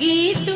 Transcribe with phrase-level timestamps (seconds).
[0.00, 0.51] करूया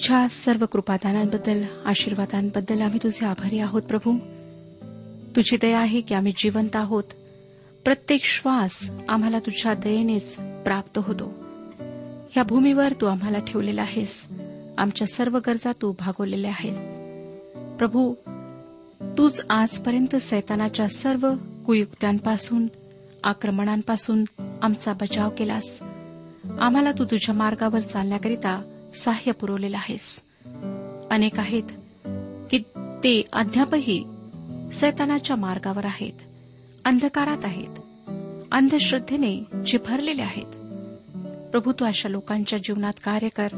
[0.00, 4.18] तुझ्या सर्व कृपादानांबद्दल आशीर्वादांबद्दल आम्ही तुझे आभारी आहोत प्रभू.
[5.36, 7.04] तुझी दया आहे की आम्ही जिवंत आहोत.
[7.84, 11.32] प्रत्येक श्वास आम्हाला तुझ्या दयेनेच प्राप्त होतो.
[12.36, 14.26] या भूमीवर तू आम्हाला ठेवलेला आहेस.
[14.78, 16.74] आमच्या सर्व गरजा तू भागवलेल्या आहेत.
[17.76, 18.14] प्रभू
[19.18, 21.34] तूच आजपर्यंत सैतानाच्या सर्व
[21.66, 22.66] कुयुक्त्यांपासून
[23.24, 24.24] आक्रमणांपासून
[24.62, 25.78] आमचा बचाव केलास.
[26.60, 30.20] आम्हाला तू तुझ्या मार्गावर चालण्याकरिता सहाय्य पुरवलेलं आहेस.
[31.10, 31.62] अनेक आहेत
[32.50, 32.58] की
[33.04, 34.04] ते अद्यापही
[34.72, 36.12] सैतानाच्या मार्गावर आहेत
[36.84, 37.80] अंधकारात आहेत
[38.52, 40.46] अंधश्रद्धेने जे भरलेले आहेत.
[41.50, 43.48] प्रभू तू अशा लोकांच्या जीवनात कार्य कर.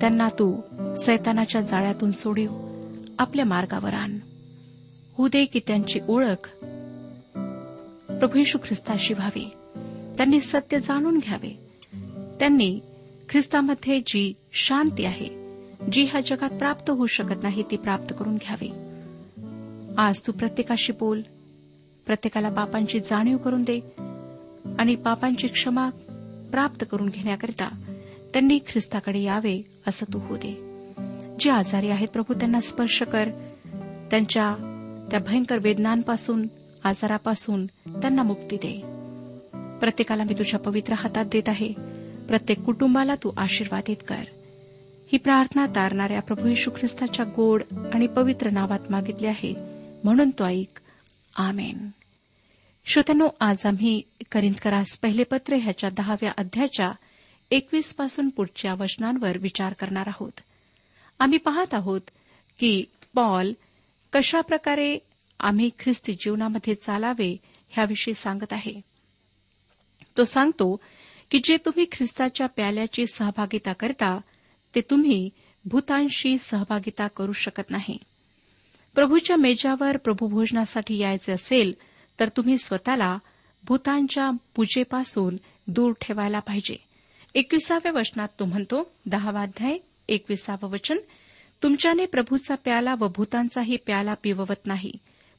[0.00, 0.60] त्यांना तू
[0.96, 2.50] सैतानाच्या जाळ्यातून सोडीव
[3.18, 4.18] आपल्या मार्गावर आण.
[5.18, 6.54] होऊ दे की त्यांची ओळख
[8.12, 9.50] प्रभू ख्रिस्ताशी व्हावी.
[10.16, 11.70] त्यांनी सत्य जाणून घ्यावे.
[12.40, 12.80] त्यांनी
[13.28, 15.28] ख्रिस्तामध्ये जी शांती आहे
[15.92, 18.68] जी ह्या जगात प्राप्त होऊ शकत नाही ती प्राप्त करून घ्यावी.
[19.98, 21.22] आज तू प्रत्येकाशी बोल
[22.06, 23.80] प्रत्येकाला पापांची जाणीव करून दे
[24.78, 25.90] आणि पापांची क्षमा
[26.52, 27.68] प्राप्त करून घेण्याकरिता
[28.32, 30.56] त्यांनी ख्रिस्ताकडे यावे असं तू होऊ दे.
[31.40, 33.28] जे आजारी आहेत प्रभू त्यांना स्पर्श कर.
[34.10, 34.54] त्यांच्या
[35.10, 36.46] त्या भयंकर वेदनांपासून
[36.84, 38.80] आजारापासून त्यांना मुक्ती दे.
[39.78, 41.97] प्रत्येकाला मी तुझ्या पवित्र हातात देत आहे.
[42.28, 44.22] प्रत्येक कुटुंबाला तू आशीर्वादित कर.
[45.12, 47.62] ही प्रार्थना तारणाऱ्या प्रभू यशू ख्रिस्ताच्या गोड
[47.94, 49.54] आणि पवित्र नावात मागितली आहे.
[50.04, 50.80] म्हणून तो ऐक.
[51.36, 51.88] आमेन.
[52.86, 54.02] श्रोत्यानो आज आम्ही
[54.32, 56.92] करिंदकरास पहिले पत्र ह्याच्या दहाव्या अध्याच्या
[57.50, 60.40] एकवीसपासून पुढच्या वचनांवर विचार करणार आहोत.
[61.18, 62.00] आम्ही पाहत आहोत
[62.58, 62.84] की
[63.14, 63.52] पॉल
[64.12, 64.98] कशाप्रकारे
[65.40, 67.36] आम्ही ख्रिस्ती जीवनामध्ये चालावे
[67.68, 68.80] ह्याविषयी सांगत आहे.
[70.16, 70.80] तो सांगतो
[71.30, 74.20] की जे तुम्ही ख्रिस्ताच्या प्याल्याची सहभागिता करता
[74.74, 75.30] ते तुम्ही
[75.64, 77.98] भूतांशी सहभागिता करू शकत नाही.
[78.94, 81.72] प्रभूच्या मेजावर प्रभूभोजनासाठी यायचे असेल
[82.20, 83.18] तर तुम्ही स्वतःला
[83.64, 85.36] भूतांच्या पूजेपासून
[85.66, 86.76] दूर ठेवायला पाहिजे.
[87.34, 89.78] एकविसाव्या वचनात तो म्हणतो दहावाध्याय
[90.08, 90.96] एकविसावं वचन
[91.62, 94.92] तुमच्याने प्रभूचा प्याला व भूतांचाही प्याला पिववत नाही.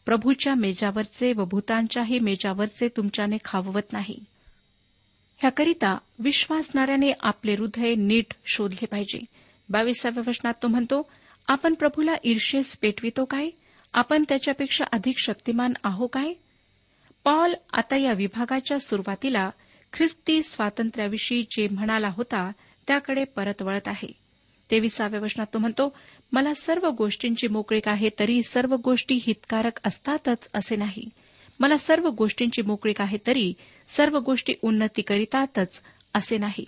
[0.06, 4.20] प्रभूच्या मेजावरचे व भूतांच्याही मेजावरचे तुमच्याने खाववत नाही.
[5.42, 9.20] ह्याकरिता विश्वासणाऱ्याने आपले हृदय नीट शोधले पाहिजे.
[9.70, 11.10] बावीसाव्या वचनात तो म्हणतो
[11.48, 13.50] आपण प्रभूला ईर्षेस पेटवितो काय?
[13.94, 16.34] आपण त्याच्यापेक्षा अधिक शक्तिमान आहो काय?
[17.24, 19.50] पॉल आता या विभागाच्या सुरुवातीला
[19.94, 22.52] ख्रिस्ती स्वातंत्र्याविषयी जे म्हणाला होता
[22.88, 24.12] त्याकडे परत वळत आहे.
[24.72, 25.98] तेविसाव्या वचनात तो म्हणतो
[26.32, 31.10] मला सर्व गोष्टींची मोकळीक आहे तरी सर्व गोष्टी हितकारक असतातच असे नाही.
[31.60, 33.54] मला सर्व गोष्टींची मोकळीक आहे तरी
[33.88, 35.82] सर्व गोष्टी उन्नती करीतातच
[36.14, 36.66] असे नाही.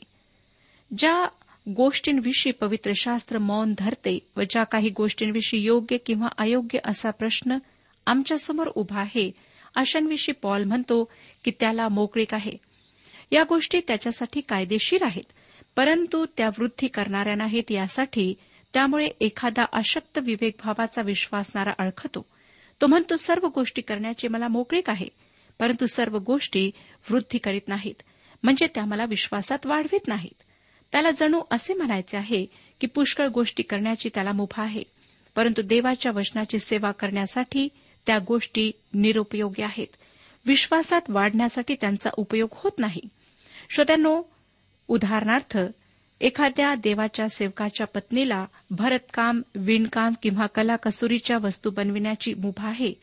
[0.97, 1.27] ज्या
[1.69, 7.57] गोष्टींविषयी पवित्र शास्त्र मौन धरते व ज्या काही गोष्टींविषयी योग्य किंवा अयोग्य असा प्रश्न
[8.05, 9.31] आमच्यासमोर उभा आहे
[9.75, 11.11] अशांविषयी पॉल म्हणतो
[11.43, 12.51] की त्याला मोकळीक आहे.
[13.31, 15.31] या गोष्टी त्याच्यासाठी कायदेशीर आहेत
[15.75, 18.33] परंतु त्या वृद्धी करणाऱ्या नाहीत यासाठी
[18.73, 22.25] त्यामुळे एखादा अशक्त विवेकभावाचा विश्वासणारा अळखतो.
[22.81, 25.07] तो म्हणतो सर्व गोष्टी करण्याचे मला मोकळीक आहे
[25.59, 26.71] परंतु सर्व गोष्टी
[27.09, 28.03] वृद्धी करीत नाहीत
[28.43, 30.43] म्हणजे त्या मला विश्वासात वाढवित नाहीत.
[30.91, 32.45] त्याला जणू असे म्हणायचे आहे
[32.81, 34.83] की पुष्कळ गोष्टी करण्याची त्याला मुभा आहे
[35.35, 37.67] परंतु देवाच्या वचनाची सेवा करण्यासाठी
[38.05, 39.87] त्या गोष्टी निरुपयोगी आहेत.
[40.45, 43.01] विश्वासात वाढण्यासाठी त्यांचा उपयोग होत नाही.
[43.69, 44.21] श्रोत्यांनो
[44.87, 45.57] उदाहरणार्थ
[46.21, 52.93] एखाद्या देवाच्या सेवकाच्या पत्नीला भरतकाम विणकाम किंवा कलाकसुरीच्या वस्तू बनविण्याची मुभा आहे.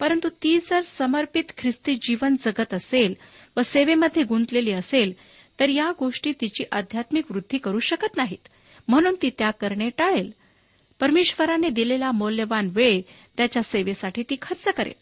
[0.00, 3.14] परंतु ती जर समर्पित ख्रिस्ती जीवन जगत असेल
[3.56, 5.12] व सेवेमध्ये गुंतलेली असेल
[5.60, 8.48] तर या गोष्टी तिची आध्यात्मिक वृद्धी करू शकत नाहीत.
[8.88, 10.32] म्हणून ती त्याग करणे टाळेल.
[11.00, 13.00] परमेश्वराने दिलेला मौल्यवान वेळ
[13.36, 14.92] त्याच्या सेवेसाठी ती खर्च करेल.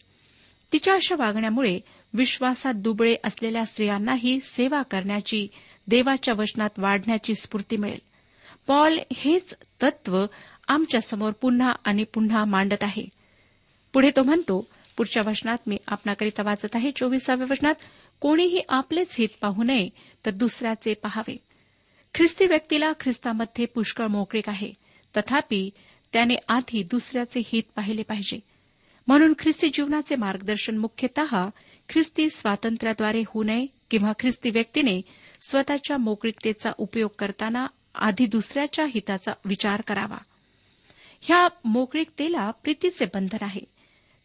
[0.73, 1.79] तिच्या अशा वागण्यामुळे
[2.13, 5.47] विश्वासात दुबळे असलेल्या स्त्रियांनाही सेवा करण्याची
[5.87, 7.99] देवाच्या वचनात वाढण्याची स्फूर्ती मिळेल.
[8.67, 10.25] पॉल हेच तत्व
[10.67, 13.05] आमच्यासमोर पुन्हा आणि पुन्हा मांडत आहे.
[13.93, 17.75] पुढे तो म्हणतो पुढच्या वचनात मी आपणाकरिता वाचत आहे चोवीसाव्या वचनात
[18.19, 19.89] कोणीही आपलेच हित पाहू नये
[20.25, 21.37] तर दुसऱ्याचे पहावे.
[22.13, 24.73] ख्रिस्ती व्यक्तीला ख्रिस्तामध्ये पुष्कळ मोकळीक आहे.
[25.17, 25.69] तथापि
[26.13, 28.39] त्याने आधी दुसऱ्याचे हित पाहिले पाहिजे.
[29.07, 31.49] म्हणून ख्रिस्ती जीवनाचे मार्गदर्शन मुख्यतः
[31.89, 35.01] ख्रिस्ती स्वातंत्र्याद्वारे होऊ नये किंवा ख्रिस्ती व्यक्तीने
[35.47, 40.17] स्वतःच्या मोकळीकतेचा उपयोग करताना आधी दुसऱ्याच्या हिताचा विचार करावा.
[41.21, 43.61] ह्या मोकळीकतेला प्रीतीचे बंधन आहे.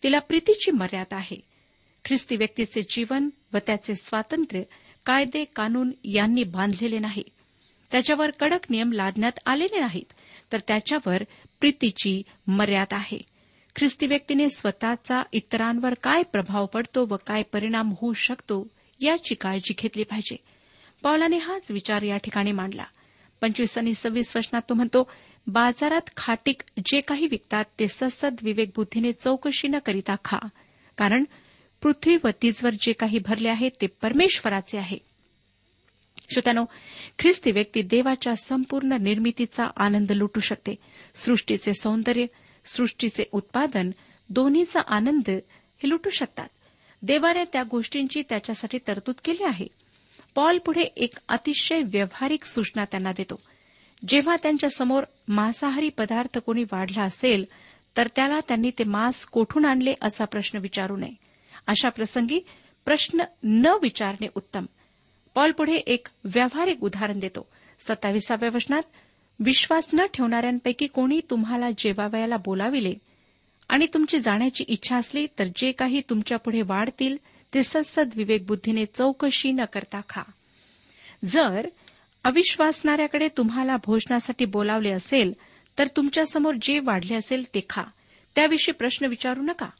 [0.02, 1.40] तिला प्रीतीची मर्यादा आहे.
[2.04, 4.62] ख्रिस्ती व्यक्तीचे जीवन व त्याचे स्वातंत्र्य
[5.06, 7.22] कायदे कानून यांनी बांधलेले नाही.
[7.90, 10.12] त्याच्यावर कडक नियम लादण्यात आलेले नाहीत.
[10.52, 11.22] तर त्याच्यावर
[11.60, 13.20] प्रीतीची मर्यादा आहे.
[13.76, 18.68] ख्रिस्ती व्यक्तीने स्वतःचा इतरांवर काय प्रभाव पडतो व काय परिणाम होऊ शकतो
[19.00, 20.36] याची काळजी घेतली पाहिजे.
[21.02, 22.84] पौलाने हाच विचार या ठिकाणी मांडला.
[23.40, 25.10] पंचवीस आणि सव्वीस वचनात तो म्हणतो
[25.46, 30.38] बाजारात खाटीक जे काही विकतात ते ससद विवेक बुद्धीने चौकशी न करिता खा.
[30.96, 31.24] कारण
[31.82, 34.98] पृथ्वी व तीजवर जे काही भरले आहे ते परमेश्वराचे आहे.
[36.30, 36.64] श्रोत्यानो
[37.18, 40.74] ख्रिस्ती व्यक्ती देवाच्या संपूर्ण निर्मितीचा आनंद लुटू शकते.
[41.14, 42.26] सृष्टीचे सौंदर्य
[42.64, 43.90] सृष्टीचे उत्पादन
[44.28, 45.30] दोन्हीचा आनंद
[45.78, 46.48] हे लुटू शकतात.
[47.02, 49.66] देवाने त्या गोष्टींची त्याच्यासाठी तरतूद केली आहे.
[50.34, 53.40] पॉल पुढे एक अतिशय व्यावहारिक सूचना त्यांना देतो.
[54.08, 57.44] जेव्हा त्यांच्यासमोर मांसाहारी पदार्थ कोणी वाढला असेल
[57.96, 61.14] तर त्याला त्यांनी ते मांस कोठून आणले असा प्रश्न विचारू नये.
[61.66, 62.40] अशा प्रसंगी
[62.84, 64.66] प्रश्न न विचारणे उत्तम.
[65.34, 67.48] पॉल पुढे एक व्यावहारिक उदाहरण देतो.
[67.80, 68.82] सत्ताविसाव्या वचनात
[69.40, 72.94] विश्वास न ठेवणाऱ्यांपैकी कोणी तुम्हाला जेवावयाला बोलाविले
[73.68, 77.16] आणि तुमची जाण्याची इच्छा असली तर जे काही तुमच्यापुढे वाढतील
[77.54, 80.22] ते सत्सद विवेकबुद्धीने चौकशी न करता खा.
[81.24, 81.68] जर
[82.24, 85.32] अविश्वासणाऱ्याकडे तुम्हाला भोजनासाठी बोलावले असेल
[85.78, 87.82] तर तुमच्यासमोर जे वाढले असेल ते खा.
[88.34, 89.70] त्याविषयी प्रश्न विचारू नका.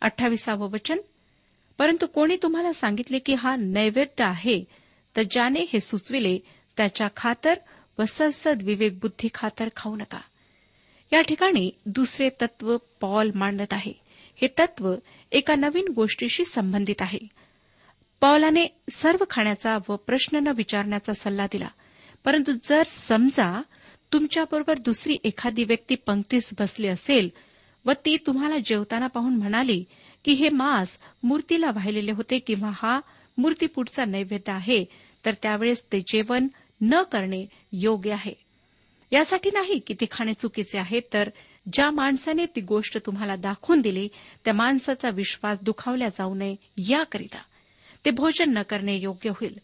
[0.00, 0.98] अठ्ठावीसावं वचन.
[1.78, 4.64] परंतु कोणी तुम्हाला सांगितले की हा नैवेद्य आहे
[5.16, 6.38] तर ज्याने हे सुचविले
[6.76, 7.54] त्याच्या खातर
[7.98, 10.20] व सत्सद विवेकबुद्धी खातर खाऊ नका.
[11.12, 13.92] या ठिकाणी दुसरे तत्व पॉल मांडत आहे.
[14.36, 14.94] हे तत्व
[15.32, 17.18] एका नवीन गोष्टीशी संबंधित आहे.
[18.20, 21.68] पॉलाने सर्व खाण्याचा व प्रश्न न विचारण्याचा सल्ला दिला.
[22.24, 23.62] परंतु जर समजा
[24.12, 27.30] तुमच्याबरोबर दुसरी एखादी व्यक्ती पंक्तीस बसली असेल
[27.84, 29.84] व ती तुम्हाला जेवताना पाहून म्हणाली
[30.24, 33.00] की हे मांस मूर्तीला वाहिलेले होते किंवा हा
[33.38, 34.84] मूर्तीपुढचा नैवेद्य आहे
[35.24, 36.48] तर त्यावेळेस ते जेवण
[36.80, 38.49] न करणे योग्य आहे.
[39.12, 41.28] यासाठी नाही की ते खाणे चुकीचे आहे तर
[41.72, 44.08] ज्या माणसाने ती गोष्ट तुम्हाला दाखवून दिली
[44.44, 46.54] त्या माणसाचा विश्वास दुखावला जाऊ नये
[46.88, 47.38] याकरिता.
[48.04, 49.58] ते भोजन न करणे योग्य होईल.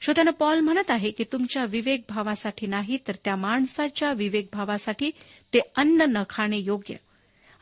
[0.00, 5.10] श्रोत्यानं पॉल म्हणत आहे की तुमच्या विवेक भावासाठी नाही तर त्या माणसाच्या विवेक भावासाठी
[5.54, 6.94] ते अन्न न खाणे योग्य.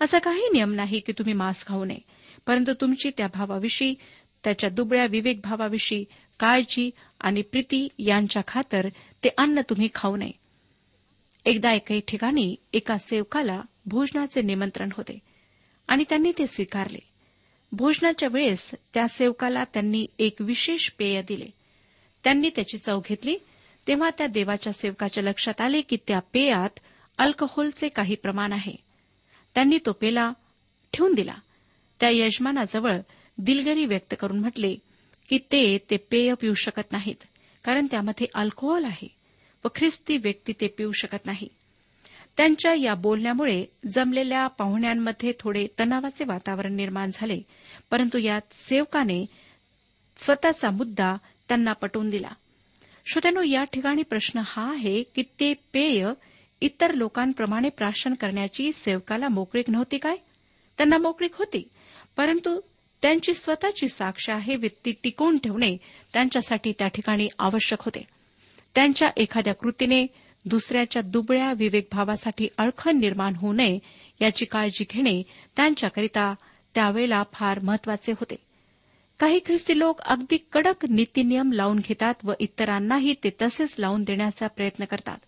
[0.01, 1.99] असा काही नियम नाही की तुम्ही मांस खाऊ नये
[2.47, 3.95] परंतु तुमची त्या भावाविषयी
[4.45, 6.05] त्याच्या दुबळ्या विवेक भावाविषयी
[6.41, 6.91] काळजी
[7.21, 8.89] आणि प्रीती यांच्या खातर
[9.25, 10.46] ते अन्न तुम्ही खाऊ नये.
[11.47, 15.19] एकदा एकाही ठिकाणी एका सेवकाला भोजनाचे निमंत्रण होते
[15.89, 16.99] आणि त्यांनी ते स्वीकारले.
[17.73, 21.47] भोजनाच्या वेळेस त्या सेवकाला त्यांनी एक विशेष पेय दिले.
[22.25, 23.37] त्यांनी त्याची चव घेतली
[23.89, 26.81] तेव्हा त्या देवाच्या सेवकाच्या लक्षात आले की त्या पेयात
[27.19, 28.75] अल्कोहोलचे काही प्रमाण आहे.
[29.55, 30.33] त्यांनी तो पेला
[30.93, 31.35] ठेवून दिला.
[32.01, 32.99] त्या यजमानाजवळ
[33.39, 34.77] दिलगरी व्यक्त करून म्हटले
[35.29, 37.25] की ते ते पेय पिऊ शकत नाहीत
[37.65, 39.16] कारण त्यामध्ये अल्कोहोल आहे.
[39.65, 41.49] व ख्रिस्ती व्यक्ती ते पिऊ शकत नाही.
[42.37, 47.41] त्यांच्या या बोलण्यामुळे जमलेल्या पाहुण्यांमध्ये थोडे तणावाचे वातावरण निर्माण झाले
[47.91, 49.25] परंतु यात सेवकाने
[50.17, 51.17] स्वतःचा मुद्दा
[51.49, 52.29] त्यांना पटवून दिला.
[53.07, 56.07] श्रोत्यानो या ठिकाणी प्रश्न हा आहे की ते पेय
[56.61, 60.17] इतर लोकांप्रमाणे प्राशन करण्याची सेवकाला मोकळीक नव्हती काय?
[60.79, 61.69] त्यांना मोकळीक होती
[62.17, 62.61] परंतु
[63.03, 65.77] त्यांची स्वतःची साक्ष आहे व्यक्ती टिकवून ठेवणे
[66.13, 68.16] त्यांच्यासाठी त्या ठिकाणी आवश्यक होते.
[68.77, 70.07] त्यांच्या एखाद्या कृतीने
[70.45, 73.79] दुसऱ्याच्या दुबळ्या विवेकभावासाठी अडखण निर्माण होऊ नये
[74.21, 75.23] याची काळजी घेणे
[75.57, 76.35] त्यांच्याकरिता
[76.75, 78.35] त्यावेळेला फार महत्त्वाचे होते.
[79.19, 84.85] काही ख्रिस्ती लोक अगदी कडक नीतीनियम लावून घेतात व इतरांनाही ते तसेच लावून देण्याचा प्रयत्न
[84.85, 85.19] करतात.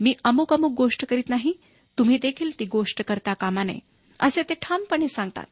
[0.00, 1.52] मी अमुक अमुक गोष्ट करीत नाही
[1.98, 3.78] तुम्ही देखील ती गोष्ट करता कामा नये
[4.20, 5.46] असे ते ठामपणे सांगतात.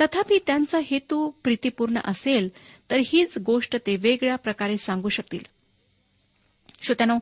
[0.00, 2.48] तथापि त्यांचा हेतू प्रीतीपूर्ण असेल
[2.90, 5.57] तर हीच गोष्ट ते वेगळ्या प्रकारे सांगू शकतील.
[6.82, 7.18] श्रोत्यानो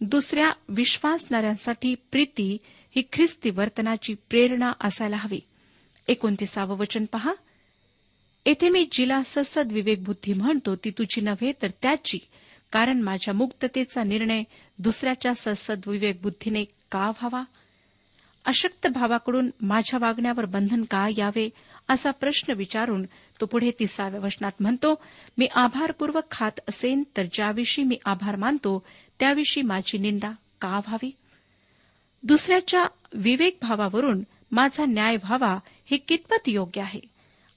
[0.00, 2.58] दुसऱ्या विश्वासणाऱ्यांसाठी प्रीती
[2.96, 5.40] ही ख्रिस्ती वर्तनाची प्रेरणा असायला हवी.
[6.08, 7.32] एकोणतीसावं वचन पहा.
[8.46, 12.18] येथे मी जिला ससद विवेकबुद्धी म्हणतो ती तुझी नव्हे तर त्याची
[12.72, 14.42] कारण माझ्या मुक्ततेचा निर्णय
[14.78, 17.42] दुसऱ्याच्या ससद विवेकबुद्धीने का व्हावा?
[18.48, 21.48] अशक्त भावाकडून माझ्या वागण्यावर बंधन का यावे
[21.88, 23.04] असा प्रश्न विचारून
[23.40, 25.02] तो पुढे तिसाव्या वचनात म्हणतो
[25.38, 28.84] मी आभारपूर्वक खात असेन तर ज्याविषयी मी आभार मानतो
[29.20, 31.10] त्याविषयी माझी निंदा का व्हावी?
[32.22, 35.58] दुसऱ्याच्या विवेकभावावरून माझा न्याय व्हावा
[35.90, 37.00] हे कितपत योग्य आहे?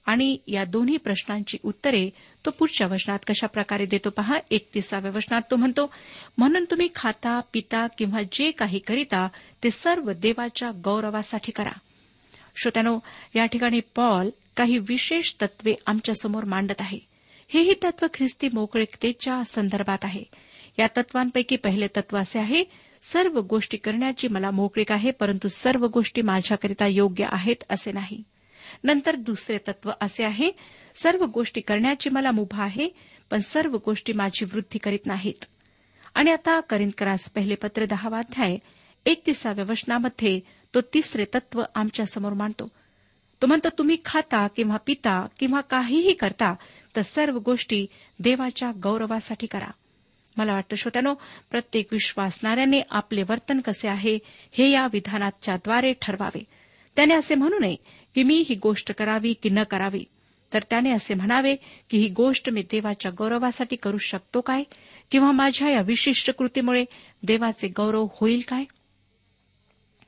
[0.06, 2.10] आणि या दोन्ही प्रश्नांची उत्तरे
[2.46, 4.38] तो पुढच्या वचनात कशा प्रकारे देतो पहा?
[4.50, 5.90] एकतीसाव्या वचनात तो म्हणतो
[6.38, 9.28] म्हणून तुम्ही खाता पिता किंवा जे काही करिता
[9.64, 11.78] ते सर्व देवाच्या गौरवासाठी करा.
[12.56, 12.98] श्रोत्यानो
[13.36, 16.98] या ठिकाणी पॉल काही विशेष तत्वे आमच्यासमोर मांडत आहे.
[17.48, 20.24] हेही तत्व ख्रिस्ती मोकळीकतेच्या संदर्भात आहे.
[20.78, 22.64] या तत्वांपैकी पहिले तत्व असे आहे
[23.02, 28.22] सर्व गोष्टी करण्याची मला मोकळीक आहे परंतु सर्व गोष्टी माझ्याकरिता योग्य आहेत असे नाही.
[28.84, 30.52] नंतर दुसरे तत्व असे आहे
[30.94, 32.88] सर्व गोष्टी करण्याची मला मुभा आहे
[33.30, 35.44] पण सर्व गोष्टी माझी वृद्धी करीत नाहीत.
[36.14, 38.56] आणि आता करिंदकरास पहिले पत्र दहावाध्याय
[39.06, 40.40] एकतीसाव्या वचनामध्ये
[40.74, 42.68] तो तिसरे तत्व आमच्यासमोर मांडतो.
[43.42, 46.54] तो म्हणतो तुम्ही खाता किंवा पिता किंवा काहीही करता
[46.96, 47.86] तर सर्व गोष्टी
[48.18, 49.70] देवाच्या गौरवासाठी करा.
[50.36, 51.14] मला वाटतं श्रोत्यानो
[51.50, 54.18] प्रत्येक विश्वासणाऱ्याने आपले वर्तन कसे आहे
[54.52, 56.44] हे या विधानाच्याद्वारे ठरवावे.
[56.96, 57.76] त्याने असे म्हणू नये
[58.14, 60.04] की मी ही गोष्ट करावी की न करावी.
[60.54, 61.56] तर त्याने असे म्हणावे
[61.90, 64.62] की ही गोष्ट मी देवाच्या गौरवासाठी करू शकतो काय?
[65.10, 66.84] किंवा माझ्या या विशिष्ट कृतीमुळे
[67.22, 68.64] देवाचे गौरव होईल काय?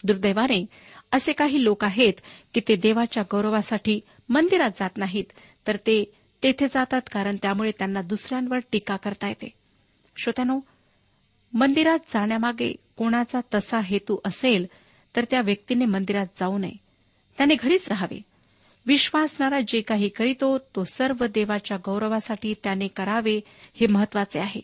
[0.05, 0.67] दुर्दैवाने
[1.13, 2.13] असे काही लोक आहेत
[2.55, 5.25] की ते देवाच्या गौरवासाठी मंदिरात जात नाहीत
[5.67, 6.13] तर ते
[6.43, 9.53] तेथे जातात कारण त्यामुळे त्यांना दुसऱ्यांवर टीका करता येते.
[10.17, 10.61] श्रोत्यानो
[11.53, 14.67] मंदिरात जाण्यामागे कोणाचा तसा हेतू असेल
[15.17, 16.77] तर त्या व्यक्तीने मंदिरात जाऊ नये.
[17.39, 18.23] त्याने घरीच राहावे.
[18.87, 23.41] विश्वासणारा जे काही करीतो तो सर्व देवाच्या गौरवासाठी त्याने करावे
[23.75, 24.61] हे महत्त्वाचे आहे.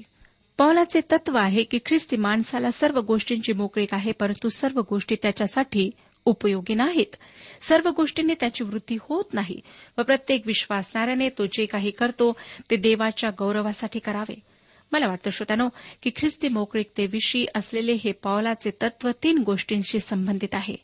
[0.59, 5.91] पौलाचे तत्व आहे की ख्रिस्ती माणसाला सर्व गोष्टींची मोकळीक आहे परंतु सर्व गोष्टी त्याच्यासाठी
[6.25, 7.17] उपयोगी नाहीत.
[7.61, 9.61] सर्व गोष्टींनी त्याची वृत्ती होत नाही
[9.99, 12.37] व प्रत्येक विश्वासणाऱ्याने तो जे काही करतो
[12.71, 14.50] ते देवाच्या गौरवासाठी करावे.
[14.93, 15.69] मला वाटतं श्रोत्यानो
[16.03, 20.77] की ख्रिस्ती मोकळीकतेविषयी असलेले हे पावलाचे तत्व तीन गोष्टींशी संबंधित आहे.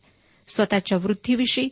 [0.48, 1.68] स्वतःच्या वृद्धीविषयी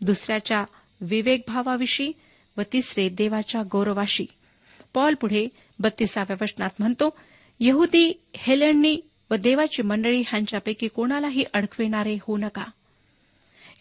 [0.00, 0.64] दुसऱ्याच्या
[1.00, 2.12] विवेकभावाविषयी
[2.56, 4.26] व तिसरे देवाच्या गौरवाशी.
[4.94, 5.48] पॉल पुढे
[5.78, 7.16] बत्तीसाव्या वचनात म्हणतो
[7.60, 12.64] यहुदी हेलेंनी व देवाची मंडळी ह्यांच्यापैकी कोणालाही अडकविणारे होऊ नका.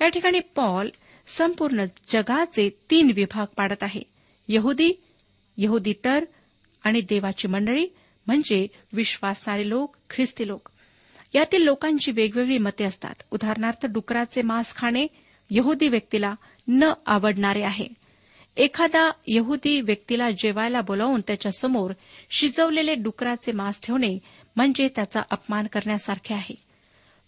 [0.01, 0.89] या ठिकाणी पॉल
[1.27, 4.01] संपूर्ण जगाचे तीन विभाग पाडत आहे.
[4.47, 4.93] यहुदी
[5.57, 6.25] यहुदी तर
[6.83, 7.87] आणि देवाची मंडळी
[8.27, 10.69] म्हणजे विश्वासणारे लोक ख्रिस्ती लोक.
[11.33, 13.15] यातील लोकांची वेगवेगळी मते असतात.
[13.31, 15.07] उदाहरणार्थ डुकराचे मांस खाणे
[15.49, 16.33] यहुदी व्यक्तीला
[16.67, 17.87] न आवडणारे आहे.
[18.57, 21.93] एखादा यहुदी व्यक्तीला जेवायला बोलावून त्याच्यासमोर
[22.29, 24.19] शिजवलेले डुकराचे मांस ठेवणे
[24.55, 26.55] म्हणजे त्याचा अपमान करण्यासारखे आहे.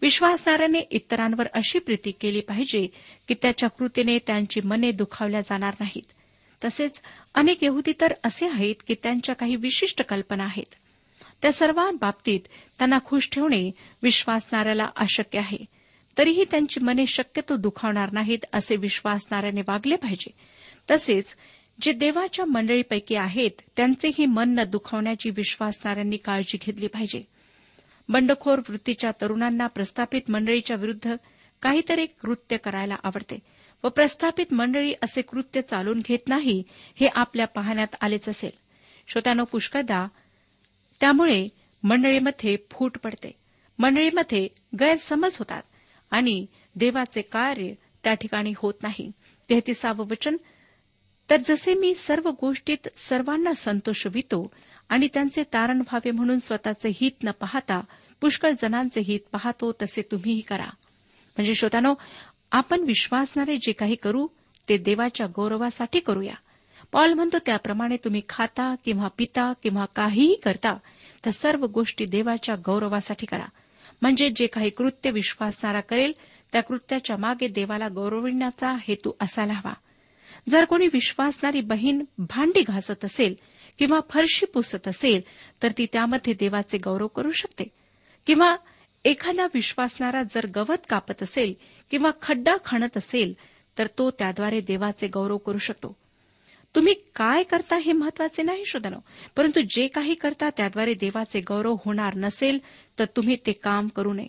[0.02, 2.88] विश्वासणाऱ्याने इतरांवर अशी प्रीती केली पाहिजे
[3.28, 6.12] की त्याच्या कृतीने त्यांची मने दुखावल्या जाणार नाहीत.
[6.66, 7.02] तसेच
[7.36, 10.76] अनेक यहुदी तर असे आहेत की त्यांच्या काही विशिष्ट कल्पना आहेत.
[11.42, 12.40] त्या सर्वांबाबतीत
[12.78, 13.72] त्यांना खुश ठेवणे
[14.04, 15.58] विश्वासणाऱ्याला अशक्य आहे.
[16.18, 20.32] तरीही त्यांची मने शक्यतो दुखावणार नाहीत असे विश्वासणाऱ्याने वागले पाहिजे.
[20.92, 21.36] तसेच
[21.82, 27.24] जे देवाच्या मंडळीपैकी आहेत त्यांचेही मन न दुखावण्याची विश्वासणाऱ्यांनी काळजी घेतली पाहिजे.
[28.10, 31.16] बंडखोर वृत्तीच्या तरुणांना प्रस्थापित मंडळीच्या विरुद्ध
[31.62, 33.40] काहीतरी कृत्य करायला आवडते
[33.84, 38.52] व प्रस्थापित मंडळी असे कृत्य चालून घेत नाही हे आपल्या पाहण्यात आलेच असेल.
[39.08, 40.08] श्रोत्यानो पुष्कळदा
[41.00, 41.48] त्यामुळे
[41.84, 43.32] मंडळीमध्ये फूट पडते.
[43.80, 44.48] मंडळीमध्ये
[44.80, 45.62] गैरसमज होतात
[46.12, 49.12] आणि देवाचे कार्य त्या ठिकाणी होत नाही.
[49.50, 50.38] तेहतीसावं वचन
[51.30, 54.52] तर जसे मी सर्व गोष्टीत सर्वांना संतोषवितो
[54.90, 57.82] आणि त्यांचे तारण व्हावे म्हणून स्वतःचे हित न पाहता
[58.22, 60.70] पुष्कळ जणांचे हित पाहतो तसे तुम्हीही करा.
[61.38, 61.94] म्हणजे श्रोतानो
[62.52, 64.28] आपण विश्वासणारे जे काही करू
[64.70, 66.34] ते देवाच्या गौरवासाठी करूया.
[66.96, 70.78] पॉल म्हणतो त्याप्रमाणे तुम्ही खाता किंवा पिता किंवा काहीही करता
[71.26, 73.46] तर सर्व गोष्टी देवाच्या गौरवासाठी करा.
[74.02, 76.14] म्हणजे जे काही कृत्य विश्वासणारा करेल
[76.52, 79.74] त्या कृत्याच्या मागे देवाला गौरविण्याचा हेतू असायला हवा.
[80.50, 83.36] जर कोणी विश्वासणारी बहीण भांडी घासत असेल
[83.80, 85.22] किंवा फरशी पुसत असेल
[85.64, 87.64] तर ती त्यामध्ये देवाचे गौरव करू शकते.
[88.26, 88.56] किंवा
[89.06, 91.54] एखादा विश्वासणारा जर गवत कापत असेल
[91.92, 93.34] किंवा खड्डा खणत असेल
[93.78, 95.98] तर तो त्याद्वारे देवाचे गौरव करू शकतो.
[96.76, 98.98] तुम्ही काय करता हे महत्त्वाचे नाही श्रोतनो
[99.36, 102.60] परंतु जे काही करता त्याद्वारे देवाचे गौरव होणार नसेल
[103.00, 104.28] तर तुम्ही ते काम करू नये.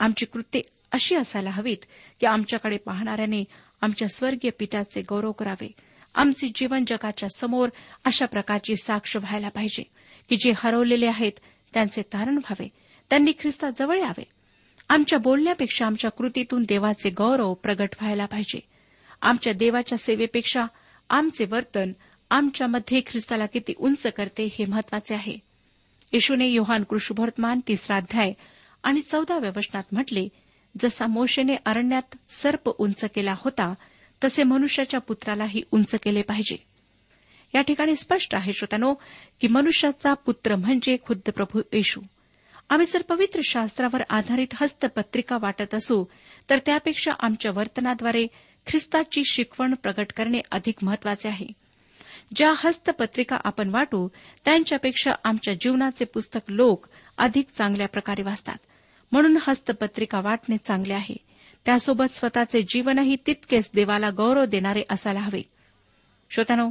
[0.00, 1.76] आमची कृत्ये अशी असायला हवीत
[2.20, 3.44] की आमच्याकडे पाहणाऱ्याने
[3.80, 5.72] आमच्या स्वर्गीय पित्याचे गौरव करावे.
[6.14, 7.68] आमचे जीवन जगाच्या समोर
[8.04, 9.82] अशा प्रकारची साक्ष व्हायला पाहिजे
[10.28, 11.32] की जे हरवलेले आहेत
[11.74, 12.68] त्यांचे तारण व्हावे.
[13.10, 14.24] त्यांनी ख्रिस्ताजवळ यावे.
[14.88, 18.60] आमच्या बोलण्यापेक्षा आमच्या कृतीतून देवाचे गौरव प्रगट व्हायला पाहिजे.
[19.22, 20.62] आमच्या देवाच्या सेवेपेक्षा
[21.10, 21.92] आमचे वर्तन
[22.30, 25.36] आमच्यामध्ये ख्रिस्ताला किती उंच करते हे महत्त्वाचे आहे.
[26.12, 28.32] येशूने योहान कृष्णभर्तमान तिसरा अध्याय
[28.82, 30.28] आणि चौदाव्या वचनात म्हटले
[30.80, 33.74] जसा मोशेने अरण्यात सर्प उंच केला होता
[34.24, 36.56] तसे मनुष्याच्या पुत्रालाही उंच केले पाहिजे.
[37.54, 38.94] या ठिकाणी स्पष्ट आहे श्रोतानो
[39.40, 42.00] की मनुष्याचा पुत्र म्हणजे खुद्द प्रभू येशू.
[42.70, 46.04] आम्ही जर पवित्र शास्त्रावर आधारित हस्तपत्रिका वाटत असू
[46.50, 48.26] तर त्यापेक्षा आमच्या वर्तनाद्वारे
[48.66, 51.46] ख्रिस्ताची शिकवण प्रकट करणे अधिक महत्त्वाचे आहे.
[52.36, 54.08] ज्या हस्तपत्रिका आपण वाटू
[54.44, 56.86] त्यांच्यापेक्षा आमच्या जीवनाचे पुस्तक लोक
[57.18, 58.56] अधिक चांगल्या प्रकारे वाचतात.
[59.12, 61.16] म्हणून हस्तपत्रिका वाटणे चांगले आहे.
[61.64, 65.42] त्यासोबत स्वतःचे जीवनही तितकेच देवाला गौरव देणारे असायला हवे.
[66.30, 66.70] श्रोत्यानो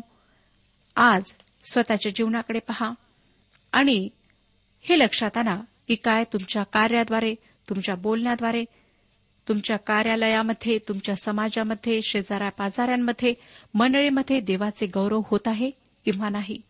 [0.95, 1.23] आज
[1.71, 2.91] स्वतःच्या जीवनाकडे पहा.
[3.71, 4.09] आणि
[4.81, 5.55] हे लक्षात आणा
[5.87, 7.35] की काय तुमच्या कार्याद्वारे
[7.69, 8.63] तुमच्या बोलण्याद्वारे
[9.47, 13.33] तुमच्या कार्यालयामध्ये तुमच्या समाजामध्ये शेजाऱ्या पाजाऱ्यांमध्ये
[13.73, 15.69] मंडळीमध्ये देवाचे गौरव होत आहे
[16.05, 16.61] किंवा नाही?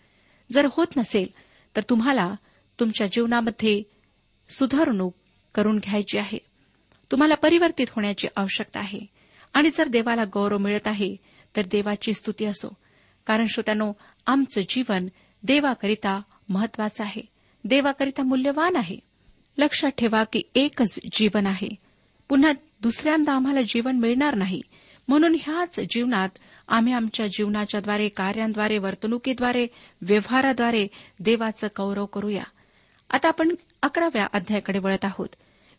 [0.51, 1.27] जर होत नसेल
[1.75, 2.33] तर तुम्हाला
[2.79, 3.83] तुमच्या जीवनामध्ये
[4.49, 5.15] सुधारणूक
[5.55, 6.37] करून घ्यायची आहे.
[7.11, 8.99] तुम्हाला परिवर्तित होण्याची आवश्यकता आहे.
[9.53, 11.15] आणि जर देवाला गौरव मिळत आहे
[11.55, 12.77] तर देवाची स्तुती असो.
[13.25, 13.93] कारण श्रोत्यानो
[14.25, 15.07] आमचं जीवन
[15.43, 17.21] देवाकरिता महत्वाचं आहे.
[17.63, 18.97] देवाकरिता मूल्यवान आहे.
[19.57, 21.82] लक्षात ठेवा की एकच जीवन आहे.
[22.29, 24.61] पुन्हा दुसऱ्यांदा आम्हाला जीवन मिळणार नाही.
[25.07, 26.29] म्हणून ह्याच जीवनात
[26.67, 29.67] आम्ही आमच्या जीवनाच्याद्वारे कार्यांद्वारे वर्तणुकीद्वारे
[30.01, 30.87] व्यवहाराद्वारे
[31.19, 32.43] देवाचं गौरव करूया.
[33.09, 35.29] आता आपण अकराव्या अध्यायाकडे वळत आहोत.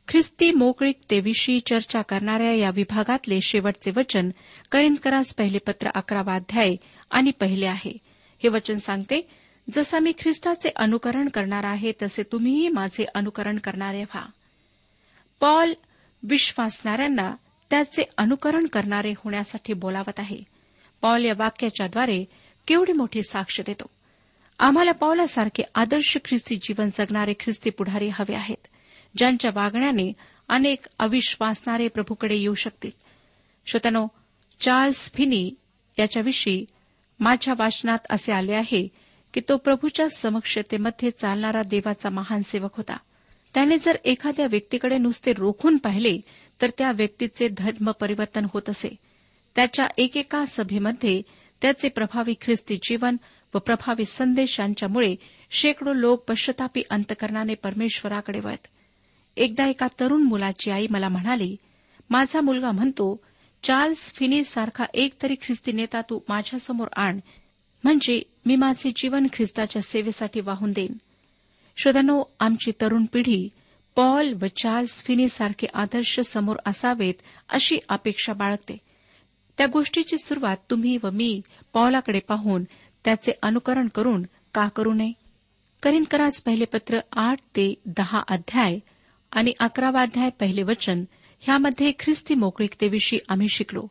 [0.09, 4.31] ख्रिस्ती मोकळीकतेविषयी चर्चा करणाऱ्या या विभागातले शेवटचे वचन
[4.73, 6.77] करिंदकरास पहिले पत्र अकरावा अध्याय
[7.11, 7.99] आणि पहिले आहे.
[8.43, 9.29] हे वचन सांगते
[9.75, 14.27] जसं मी ख्रिस्ताचे अनुकरण करणार आहे तसे तुम्हीही माझे अनुकरण करणारे व्हा.
[15.41, 15.73] पॉल
[16.29, 17.35] विश्वासणाऱ्यांना
[17.71, 20.39] त्याचे अनुकरण करणारे होण्यासाठी बोलावत आहे.
[21.01, 22.25] पॉल या वाक्याच्याद्वारे
[22.67, 23.87] केवढी मोठी साक्ष देतो.
[24.59, 28.67] आम्हाला पॉलासारखे आदर्श ख्रिस्ती जीवन जगणारे ख्रिस्ती पुढारी हवे आहेत.
[29.17, 30.13] ज्यांच्या वागण्याने
[30.49, 32.91] अनेक अविश्वासणारे प्रभूकडे येऊ शकतील.
[33.67, 34.07] श्रोतनो
[34.61, 35.55] चार्ल्स फिनी
[35.99, 36.67] याच्याविषयी
[37.21, 38.89] माझ्या वाचनात असे आले आहे
[39.35, 42.97] की तो प्रभूच्या समक्षतेमध्ये चालणारा देवाचा महान सेवक होता.
[43.55, 46.21] त्याने जर एखाद्या व्यक्तीकडे नुसते रोखून पाहिले
[46.63, 48.97] तर त्या व्यक्तीचे धर्म परिवर्तन होत असे.
[49.57, 51.23] त्याच्या एकेका सभेमध्ये
[51.63, 53.17] त्याचे प्रभावी ख्रिस्ती जीवन
[53.55, 55.15] व प्रभावी संदेश यांच्यामुळे
[55.51, 58.67] शेकडो लोक पश्चतापी अंतकरणाने परमेश्वराकडे वळत.
[59.37, 61.57] एकदा एका तरुण मुलाची आई मला म्हणाली
[62.11, 63.25] माझा मुलगा म्हणतो
[63.63, 67.19] चार्ल्स फिनी सारखा एक तरी ख्रिस्ती नेता तू माझ्यासमोर आण.
[67.85, 70.93] म्हणजे मी माझे जीवन ख्रिस्ताच्या सेवेसाठी वाहून देईन.
[71.77, 73.49] श्रोत्यानो आमची तरुण पिढी
[73.97, 77.15] पॉल व चार्ल्स फिनी सारखे आदर्श समोर असावेत
[77.49, 78.79] अशी अपेक्षा बाळगते.
[79.59, 81.41] त्या गोष्टीची सुरुवात तुम्ही व मी
[81.73, 82.65] पॉलाकडे पाहून
[83.05, 84.23] त्याचे अनुकरण करून
[84.55, 85.13] का करू नये?
[85.83, 88.79] करिनकरास पहिले पत्र आठ ते दहा अध्याय
[89.33, 91.05] आणि अकरावा अध्याय पहिले वचन
[91.41, 93.87] ह्यामध्ये ख्रिस्ती मोकळीकतेविषयी आम्ही शिकलो.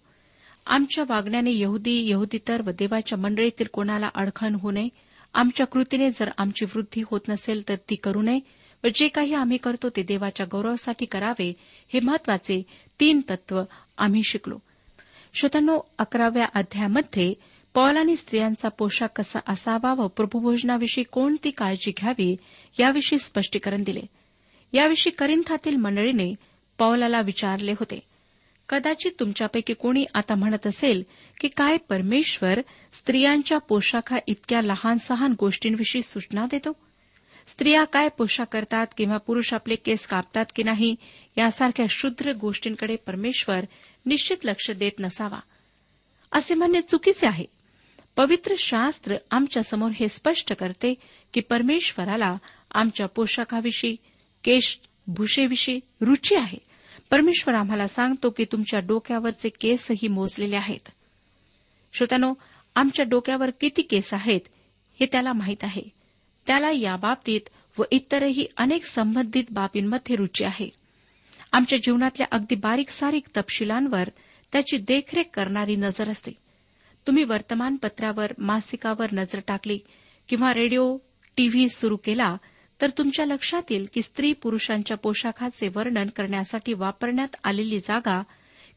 [0.65, 4.89] आमच्या वागण्याने यहुदी यहुदीतर व देवाच्या मंडळीतील कोणाला अडखळण होऊ नये?
[5.33, 8.39] आमच्या कृतीने जर आमची वृद्धी होत नसेल तर ती करू नये
[8.83, 11.53] व जे काही आम्ही करतो ते देवाच्या गौरवासाठी करावे
[11.93, 12.63] हे महत्त्वाचे
[12.99, 13.61] तीन तत्व
[13.97, 14.57] आम्ही शिकलो.
[15.33, 17.33] श्रोतांनो अकराव्या अध्यायामध्ये
[17.73, 22.35] पौलानी स्त्रियांचा पोशाख कसा असावा व प्रभुभोजनाविषयी कोणती काळजी घ्यावी
[22.79, 24.01] याविषयी स्पष्टीकरण दिले.
[24.73, 26.35] याविषयी करिंथातील मंडळीने
[26.77, 27.99] पौलाला विचारले होते.
[28.69, 31.03] कदाचित तुमच्यापैकी कोणी आता म्हणत असेल
[31.39, 32.59] की काय परमेश्वर
[32.93, 36.75] स्त्रियांच्या पोशाखा इतक्या लहान सहान गोष्टींविषयी सूचना देतो?
[37.47, 40.95] स्त्रिया काय पोशाख करतात किंवा पुरुष आपले केस कापतात की नाही
[41.37, 43.59] यासारख्या शुद्र गोष्टींकडे परमेश्वर
[44.05, 45.39] निश्चित लक्ष देत नसावा.
[46.31, 47.45] असे म्हणणे चुकीचे आहे.
[48.15, 50.93] पवित्र शास्त्र आमच्यासमोर हे स्पष्ट करते
[51.33, 52.37] की परमेश्वराला
[52.71, 53.95] आमच्या पोशाखाविषयी
[54.43, 56.72] केश भूषेविषयी रुची आहे.
[57.13, 60.89] परमेश्वर आम्हाला सांगतो की तुमच्या डोक्यावरचे केसही मोजलेले आहेत.
[61.93, 62.33] श्रोत्यानो
[62.75, 64.39] आमच्या डोक्यावर किती केस आहेत
[64.99, 65.81] हे त्याला माहीत आहे.
[66.47, 67.41] त्याला याबाबतीत
[67.77, 70.69] व इतरही अनेक संबंधित बाबींमध्ये रुची आहे.
[71.51, 74.03] आमच्या जीवनातल्या अगदी बारीक सारीक तपशिलांवर
[74.51, 76.31] त्याची देखरेख करणारी नजर असते.
[77.07, 79.79] तुम्ही वर्तमानपत्रावर मासिकावर नजर टाकली
[80.29, 80.97] किंवा रेडिओ
[81.37, 82.37] टीव्ही सुरू केला
[82.83, 88.23] तर तुमच्या लक्षात येईल की स्त्री पुरुषांच्या पोशाखाचे वर्णन करण्यासाठी वापरण्यात आलेली जागा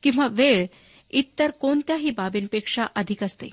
[0.03, 0.67] किंवा वेळ
[1.11, 3.47] इतर कोणत्याही बाबींपेक्षा अधिक असते.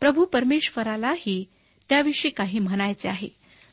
[0.00, 1.44] प्रभू परमेश्वरालाही
[1.88, 3.28] त्याविषयी काही म्हणायचे आहे.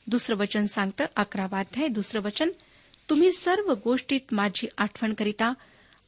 [0.07, 2.49] दुसरं वचन सांगतं अकरावाध्याय दुसरं वचन
[3.09, 5.53] तुम्ही सर्व गोष्टीत माझी आठवण करिता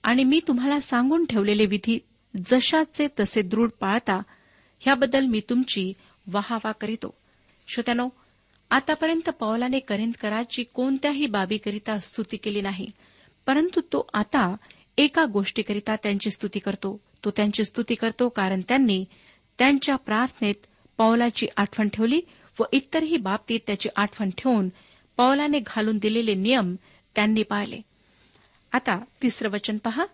[0.03, 1.99] आणि मी तुम्हाला सांगून ठेवलेले विधी
[2.45, 4.21] जशाचे तसे दृढ पाळता
[4.79, 5.93] ह्याबद्दल मी तुमची
[6.27, 7.17] वाहवा करीतो.
[7.67, 8.09] श्रोत्यानो
[8.69, 12.91] आतापर्यंत पौलाने करिंदकराची कोणत्याही बाबीकरिता स्तुती केली नाही.
[13.45, 14.55] परंतु तो आता
[14.97, 17.01] एका गोष्टीकरिता त्यांची स्तुती करतो.
[17.25, 19.05] तो त्यांची स्तुती करतो कारण त्यांनी
[19.57, 20.55] त्यांच्या प्रार्थनेत
[20.97, 22.21] पौलाची आठवण ठेवली
[22.59, 24.69] व इतरही बाबतीत त्याची आठवण ठेवून
[25.17, 26.75] पौलाने घालून दिलेले नियम
[27.15, 27.81] त्यांनी पाळले.
[28.71, 30.05] आता तिसरं वचन पहा.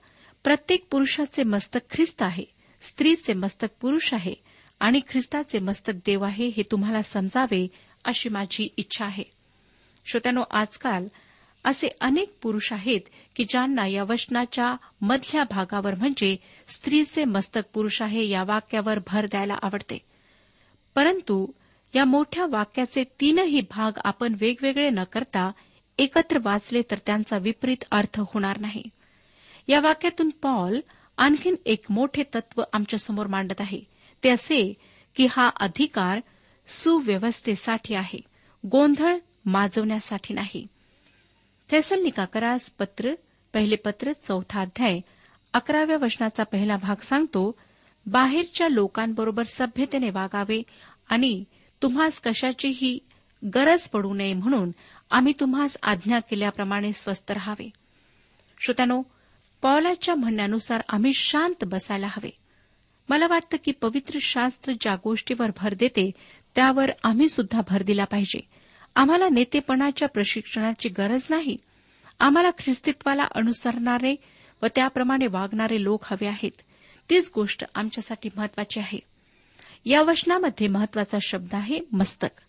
[0.43, 2.45] प्रत्येक पुरुषाचे मस्तक ख्रिस्त आहे.
[2.81, 4.33] स्त्रीचे मस्तक पुरुष आहे
[4.79, 7.67] आणि ख्रिस्ताचे मस्तक देव आहे हे तुम्हाला समजावे
[8.05, 9.23] अशी माझी इच्छा आहे.
[10.05, 11.07] श्रोत्यानो आजकाल
[11.63, 13.01] असे अनेक पुरुष आहेत
[13.35, 16.37] की ज्यांना या वचनाच्या मधल्या भागावर म्हणजे
[16.67, 19.97] स्त्रीचे मस्तक पुरुष आहे या वाक्यावर भर द्यायला आवडते.
[20.95, 21.51] परंतु
[21.95, 25.51] या मोठ्या वाक्याचे तीनही भाग आपण वेगवेगळे न करता
[25.97, 28.83] एकत्र वाचले तर त्यांचा विपरीत अर्थ होणार नाही.
[29.67, 30.79] या वाक्यातून पॉल
[31.17, 33.81] आणखीन एक मोठे तत्व आमच्यासमोर मांडत आहे.
[34.23, 34.73] ते असे
[35.15, 36.19] की हा अधिकार
[36.67, 38.19] सुव्यवस्थेसाठी आहे.
[38.67, 40.67] गोंधळ माजवण्यासाठी नाही.
[42.33, 43.13] करास पत्र
[43.53, 44.99] पहिले पत्र चौथा अध्याय
[45.53, 47.59] अकराव्या वचनाचा पहिला भाग सांगतो
[48.05, 50.63] बाहेरच्या लोकांबरोबर सभ्यतेने वागावे
[51.09, 51.43] आणि
[51.81, 52.99] तुम्हास कशाचीही
[53.55, 54.71] गरज पडू नये म्हणून
[55.11, 57.69] आम्ही तुम्हास आज्ञा केल्याप्रमाणे स्वस्थ राहावे.
[58.59, 59.01] श्रोत्यानो
[59.61, 62.29] पॉलाच्या म्हणण्यानुसार आम्ही शांत बसायला हवे.
[63.09, 66.11] मला वाटतं की पवित्र शास्त्र ज्या गोष्टीवर भर देते
[66.55, 68.39] त्यावर आम्ही सुद्धा भर दिला पाहिजे.
[68.95, 71.57] आम्हाला नेतेपणाच्या प्रशिक्षणाची गरज नाही.
[72.19, 74.15] आम्हाला ख्रिस्तित्वाला अनुसरणारे
[74.61, 76.61] व त्याप्रमाणे वागणारे लोक हवे आहेत.
[77.09, 78.99] तीच गोष्ट आमच्यासाठी महत्वाची आहे.
[79.85, 82.41] या वचनामध्ये महत्त्वाचा शब्द आहे मस्तक.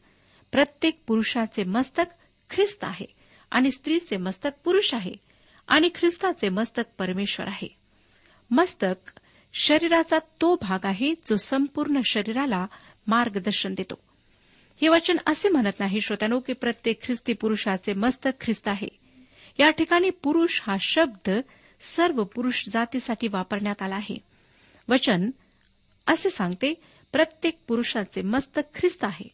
[0.52, 2.04] प्रत्येक पुरुषाचे मस्तक
[2.50, 3.06] ख्रिस्त आहे
[3.50, 5.12] आणि स्त्रीचे मस्तक पुरुष आहे
[5.68, 7.76] आणि ख्रिस्ताचे मस्तक परमेश्वर आहे.
[8.50, 9.20] मस्तक
[9.54, 12.66] शरीराचा तो भाग आहे जो संपूर्ण शरीराला
[13.06, 14.00] मार्गदर्शन देतो.
[14.82, 18.88] हे वचन असे म्हणत नाही श्रोत्यानो की प्रत्येक ख्रिस्ती पुरुषाचे मस्तक ख्रिस्त आहे.
[19.60, 21.30] या ठिकाणी पुरुष हा शब्द
[21.80, 24.18] सर्व पुरुष जातीसाठी वापरण्यात आला आहे.
[24.88, 25.30] वचन
[26.06, 26.74] असे सांगते
[27.12, 29.28] प्रत्येक पुरुषाचे मस्तक ख्रिस्त आहे.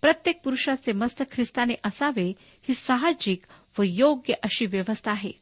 [0.00, 3.40] प्रत्येक पुरुषाचे मस्तक ख्रिस्ताने असावे ही साहजिक
[3.78, 5.32] व योग्य अशी व्यवस्था आहे.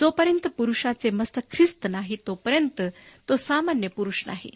[0.00, 2.82] जोपर्यंत पुरुषाचे मस्तक ख्रिस्त नाही तोपर्यंत
[3.28, 4.50] तो सामान्य पुरुष नाही.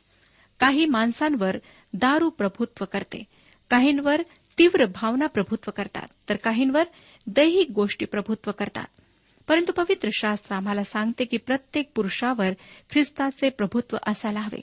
[0.61, 1.57] काही माणसांवर
[1.97, 3.25] दारू प्रभुत्व करते.
[3.71, 4.23] काहींवर
[4.59, 6.85] तीव्र भावना प्रभुत्व करतात तर काहींवर
[7.27, 8.85] दैहिक गोष्टी प्रभुत्व करतात.
[9.49, 12.53] परंतु पवित्र शास्त्र आम्हाला सांगते की प्रत्येक पुरुषावर
[12.91, 14.61] ख्रिस्ताचे प्रभुत्व असायला हवे.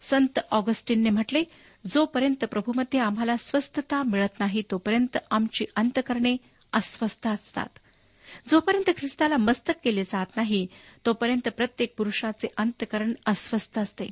[0.00, 1.44] संत ऑगस्टिनने म्हटले
[1.86, 6.36] जोपर्यंत प्रभूमध्ये आम्हाला स्वस्थता मिळत नाही तोपर्यंत आमची अंतकरणे
[6.72, 7.78] अस्वस्थ असतात.
[8.48, 10.66] जोपर्यंत ख्रिस्ताला मस्तक केले जात नाही
[11.06, 14.06] तोपर्यंत प्रत्येक पुरुषाचे अंतकरण अस्वस्थ असते.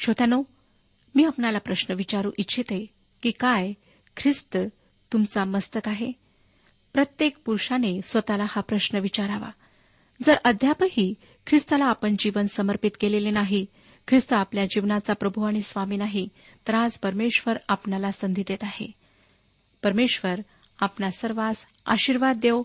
[0.00, 0.42] श्रोत्यानो
[1.14, 2.86] मी आपणाला प्रश्न विचारू इच्छिते
[3.22, 3.72] की काय
[4.16, 4.58] ख्रिस्त
[5.12, 6.12] तुमचा मस्तक आहे?
[6.92, 9.50] प्रत्येक पुरुषाने स्वतःला हा प्रश्न विचारावा.
[10.22, 11.14] जर अद्यापही
[11.46, 13.66] ख्रिस्ताला आपण जीवन समर्पित केलेले नाही
[14.08, 16.28] ख्रिस्त आपल्या जीवनाचा प्रभू आणि स्वामी नाही
[16.68, 18.92] तर आज परमेश्वर आपणाला संधी देत आहे.
[19.82, 20.34] परमेश्वर
[20.78, 22.62] आपणा सर्वांस आशीर्वाद देव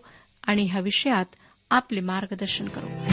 [0.48, 1.26] आणि ह्या विषयात
[1.70, 3.13] आपले मार्गदर्शन करू.